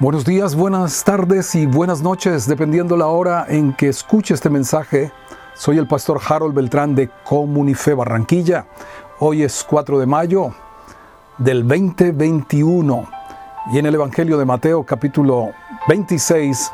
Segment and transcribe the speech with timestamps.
[0.00, 5.12] Buenos días, buenas tardes y buenas noches, dependiendo la hora en que escuche este mensaje.
[5.54, 8.64] Soy el pastor Harold Beltrán de Comunife Barranquilla.
[9.18, 10.54] Hoy es 4 de mayo
[11.36, 13.08] del 2021
[13.74, 15.50] y en el Evangelio de Mateo capítulo
[15.86, 16.72] 26,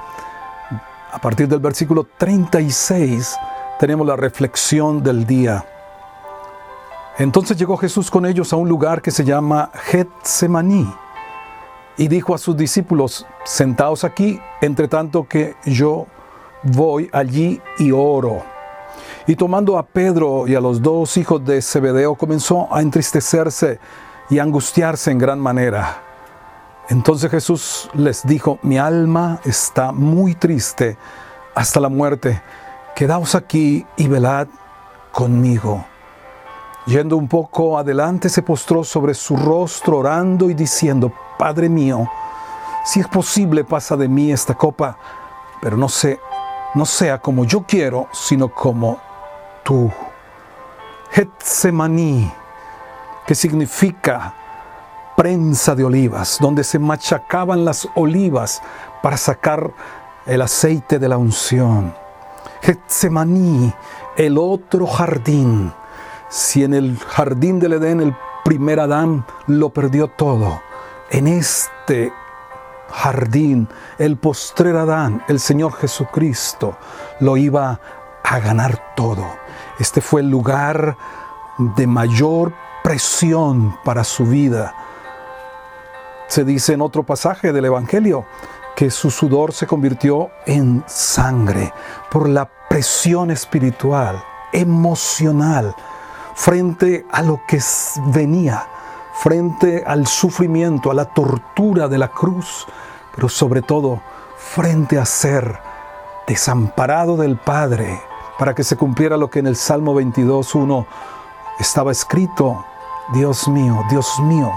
[1.11, 3.37] a partir del versículo 36,
[3.81, 5.65] tenemos la reflexión del día.
[7.19, 10.87] Entonces llegó Jesús con ellos a un lugar que se llama Getsemaní
[11.97, 16.07] y dijo a sus discípulos, sentaos aquí, entre tanto que yo
[16.63, 18.43] voy allí y oro.
[19.27, 23.79] Y tomando a Pedro y a los dos hijos de Zebedeo, comenzó a entristecerse
[24.31, 26.03] y angustiarse en gran manera.
[26.89, 30.97] Entonces Jesús les dijo, mi alma está muy triste
[31.55, 32.41] hasta la muerte,
[32.95, 34.47] quedaos aquí y velad
[35.11, 35.85] conmigo.
[36.87, 42.09] Yendo un poco adelante, se postró sobre su rostro orando y diciendo, Padre mío,
[42.85, 44.97] si es posible pasa de mí esta copa,
[45.61, 45.89] pero no
[46.75, 49.01] no sea como yo quiero, sino como
[49.65, 49.91] tú.
[51.11, 52.31] Getsemaní,
[53.27, 54.35] que significa
[55.17, 58.63] prensa de olivas, donde se machacaban las olivas
[59.03, 59.73] para sacar
[60.27, 61.95] el aceite de la unción.
[62.61, 63.73] Getsemaní,
[64.17, 65.73] el otro jardín.
[66.29, 70.61] Si en el jardín del Edén el primer Adán lo perdió todo,
[71.11, 72.13] en este
[72.91, 76.77] jardín, el postrer Adán, el Señor Jesucristo,
[77.21, 77.81] lo iba
[78.25, 79.37] a ganar todo.
[79.79, 80.97] Este fue el lugar
[81.59, 84.75] de mayor presión para su vida.
[86.27, 88.27] Se dice en otro pasaje del Evangelio
[88.75, 91.73] que su sudor se convirtió en sangre
[92.11, 95.75] por la presión espiritual, emocional,
[96.37, 97.61] frente a lo que
[98.13, 98.69] venía
[99.17, 102.67] frente al sufrimiento, a la tortura de la cruz,
[103.15, 104.01] pero sobre todo
[104.37, 105.59] frente a ser
[106.27, 108.01] desamparado del Padre,
[108.39, 110.87] para que se cumpliera lo que en el Salmo 22.1
[111.59, 112.65] estaba escrito,
[113.15, 114.53] Dios mío, Dios mío,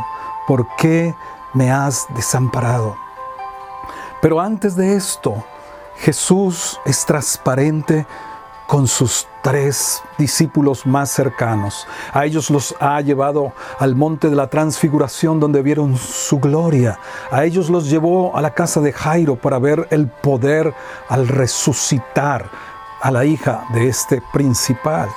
[0.46, 1.16] ¿por qué
[1.54, 2.98] me has desamparado?
[4.22, 5.36] Pero antes de esto,
[5.96, 8.06] Jesús es transparente
[8.70, 11.88] con sus tres discípulos más cercanos.
[12.14, 17.00] A ellos los ha llevado al monte de la transfiguración donde vieron su gloria.
[17.32, 20.72] A ellos los llevó a la casa de Jairo para ver el poder
[21.08, 22.48] al resucitar
[23.02, 25.10] a la hija de este principal.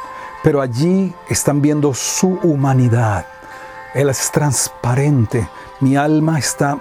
[0.42, 3.26] Pero allí están viendo su humanidad.
[3.92, 5.46] Él es transparente.
[5.80, 6.78] Mi alma está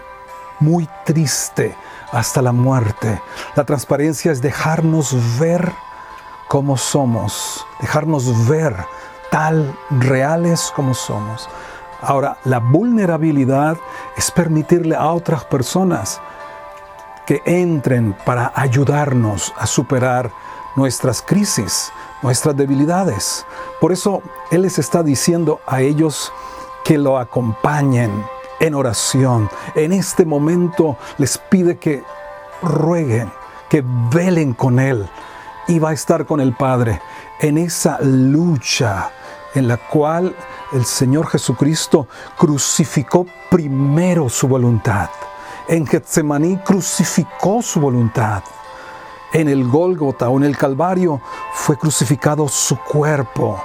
[0.62, 1.76] muy triste
[2.14, 3.22] hasta la muerte.
[3.58, 5.74] La transparencia es dejarnos ver
[6.52, 8.76] como somos, dejarnos ver
[9.32, 11.48] tal reales como somos.
[12.02, 13.78] Ahora, la vulnerabilidad
[14.18, 16.20] es permitirle a otras personas
[17.26, 20.30] que entren para ayudarnos a superar
[20.76, 21.90] nuestras crisis,
[22.22, 23.46] nuestras debilidades.
[23.80, 26.34] Por eso Él les está diciendo a ellos
[26.84, 28.26] que lo acompañen
[28.60, 29.50] en oración.
[29.74, 32.04] En este momento les pide que
[32.62, 33.32] rueguen,
[33.70, 33.82] que
[34.14, 35.10] velen con Él,
[35.72, 37.02] iba a estar con el Padre
[37.40, 39.10] en esa lucha
[39.56, 40.36] en la cual
[40.74, 45.10] el Señor Jesucristo crucificó primero su voluntad.
[45.68, 48.44] En Getsemaní crucificó su voluntad.
[49.34, 51.22] En el Gólgota o en el Calvario
[51.54, 53.64] fue crucificado su cuerpo.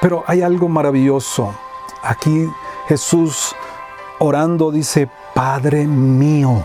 [0.00, 1.54] Pero hay algo maravilloso.
[2.02, 2.48] Aquí
[2.88, 3.54] Jesús
[4.18, 6.64] orando dice, Padre mío.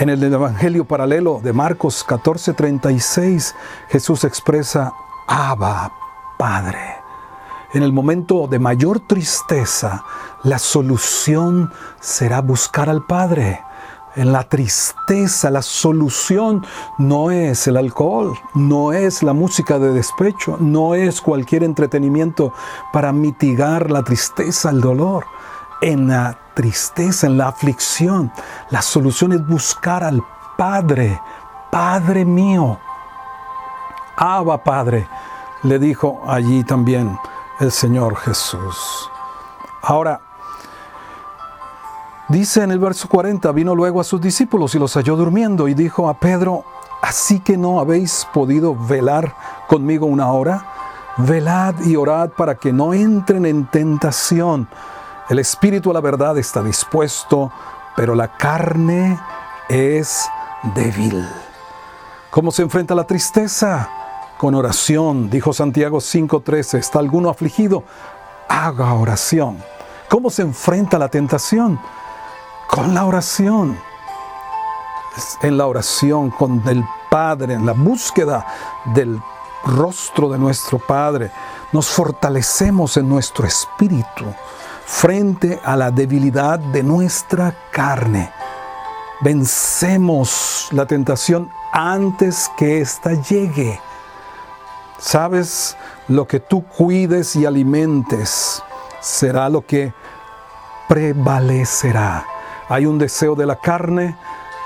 [0.00, 3.56] En el Evangelio paralelo de Marcos 14:36,
[3.88, 4.92] Jesús expresa,
[5.26, 5.92] Abba,
[6.38, 6.78] Padre.
[7.72, 10.04] En el momento de mayor tristeza,
[10.44, 13.60] la solución será buscar al Padre.
[14.14, 16.64] En la tristeza, la solución
[16.98, 22.52] no es el alcohol, no es la música de despecho, no es cualquier entretenimiento
[22.92, 25.24] para mitigar la tristeza, el dolor.
[25.80, 28.32] En la tristeza, en la aflicción.
[28.70, 30.22] La solución es buscar al
[30.56, 31.20] Padre,
[31.70, 32.78] Padre mío.
[34.16, 35.06] Abba Padre,
[35.62, 37.16] le dijo allí también
[37.60, 39.08] el Señor Jesús.
[39.82, 40.20] Ahora,
[42.28, 45.74] dice en el verso 40, vino luego a sus discípulos y los halló durmiendo y
[45.74, 46.64] dijo a Pedro,
[47.00, 49.32] así que no habéis podido velar
[49.68, 50.66] conmigo una hora,
[51.18, 54.68] velad y orad para que no entren en tentación.
[55.28, 57.52] El espíritu a la verdad está dispuesto,
[57.94, 59.20] pero la carne
[59.68, 60.26] es
[60.74, 61.28] débil.
[62.30, 63.90] ¿Cómo se enfrenta la tristeza?
[64.38, 67.84] Con oración, dijo Santiago 5:13, ¿está alguno afligido?
[68.48, 69.62] Haga oración.
[70.08, 71.78] ¿Cómo se enfrenta la tentación?
[72.66, 73.78] Con la oración.
[75.42, 78.46] en la oración con el Padre, en la búsqueda
[78.94, 79.20] del
[79.64, 81.32] rostro de nuestro Padre,
[81.72, 84.24] nos fortalecemos en nuestro espíritu
[84.88, 88.32] frente a la debilidad de nuestra carne.
[89.20, 93.78] Vencemos la tentación antes que ésta llegue.
[94.98, 95.76] Sabes,
[96.08, 98.62] lo que tú cuides y alimentes
[99.00, 99.92] será lo que
[100.88, 102.24] prevalecerá.
[102.70, 104.16] Hay un deseo de la carne,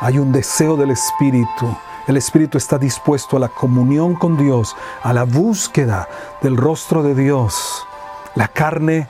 [0.01, 1.77] hay un deseo del espíritu.
[2.07, 6.09] El espíritu está dispuesto a la comunión con Dios, a la búsqueda
[6.41, 7.85] del rostro de Dios.
[8.37, 9.09] La carne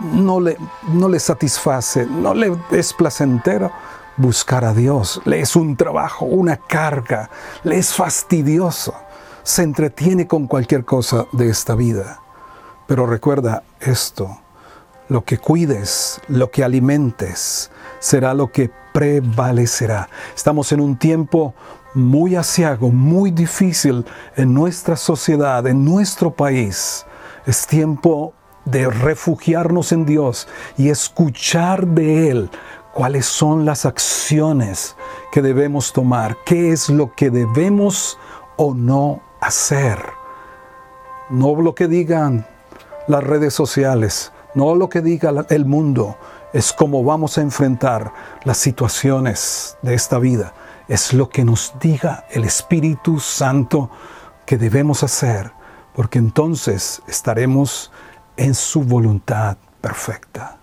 [0.00, 0.56] no le,
[0.92, 3.70] no le satisface, no le es placentero
[4.16, 5.20] buscar a Dios.
[5.24, 7.30] Le es un trabajo, una carga,
[7.64, 8.94] le es fastidioso.
[9.42, 12.20] Se entretiene con cualquier cosa de esta vida.
[12.86, 14.38] Pero recuerda esto,
[15.08, 20.08] lo que cuides, lo que alimentes, será lo que prevalecerá.
[20.34, 21.54] Estamos en un tiempo
[21.94, 24.04] muy asiago, muy difícil
[24.36, 27.04] en nuestra sociedad, en nuestro país.
[27.46, 28.34] Es tiempo
[28.70, 32.50] de refugiarnos en Dios y escuchar de Él
[32.92, 34.96] cuáles son las acciones
[35.30, 38.18] que debemos tomar, qué es lo que debemos
[38.56, 39.98] o no hacer.
[41.30, 42.46] No lo que digan
[43.06, 46.16] las redes sociales, no lo que diga el mundo,
[46.52, 48.12] es cómo vamos a enfrentar
[48.44, 50.54] las situaciones de esta vida.
[50.88, 53.90] Es lo que nos diga el Espíritu Santo
[54.46, 55.52] que debemos hacer,
[55.94, 57.92] porque entonces estaremos
[58.38, 60.57] en su voluntad perfecta.